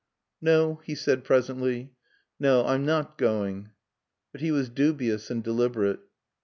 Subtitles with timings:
[0.41, 1.91] "No," he said presently.
[2.39, 3.69] "No, I'm not going."
[4.31, 5.99] But he was dubious and deliberate.